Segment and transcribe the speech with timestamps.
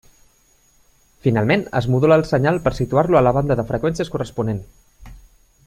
[1.25, 4.65] Finalment es modula el senyal per situar-lo a la banda de freqüències corresponent.